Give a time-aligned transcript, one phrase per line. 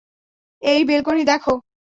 [0.61, 1.53] এই বেলকনি দেখো।